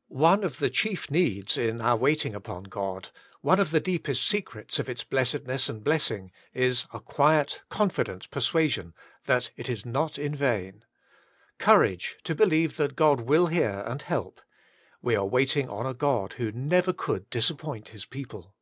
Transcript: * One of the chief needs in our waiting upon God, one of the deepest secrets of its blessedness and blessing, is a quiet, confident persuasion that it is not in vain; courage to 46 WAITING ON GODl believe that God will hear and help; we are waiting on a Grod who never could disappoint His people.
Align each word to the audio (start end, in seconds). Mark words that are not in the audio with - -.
* 0.00 0.04
One 0.08 0.42
of 0.42 0.58
the 0.58 0.68
chief 0.68 1.12
needs 1.12 1.56
in 1.56 1.80
our 1.80 1.94
waiting 1.94 2.34
upon 2.34 2.64
God, 2.64 3.10
one 3.40 3.60
of 3.60 3.70
the 3.70 3.78
deepest 3.78 4.26
secrets 4.26 4.80
of 4.80 4.88
its 4.88 5.04
blessedness 5.04 5.68
and 5.68 5.84
blessing, 5.84 6.32
is 6.52 6.86
a 6.92 6.98
quiet, 6.98 7.62
confident 7.68 8.28
persuasion 8.32 8.94
that 9.26 9.50
it 9.56 9.68
is 9.68 9.86
not 9.86 10.18
in 10.18 10.34
vain; 10.34 10.84
courage 11.58 12.16
to 12.24 12.34
46 12.34 12.38
WAITING 12.38 12.40
ON 12.42 12.46
GODl 12.46 12.50
believe 12.50 12.76
that 12.78 12.96
God 12.96 13.20
will 13.20 13.46
hear 13.46 13.84
and 13.86 14.02
help; 14.02 14.40
we 15.00 15.14
are 15.14 15.24
waiting 15.24 15.68
on 15.68 15.86
a 15.86 15.94
Grod 15.94 16.32
who 16.32 16.50
never 16.50 16.92
could 16.92 17.30
disappoint 17.30 17.90
His 17.90 18.04
people. 18.04 18.56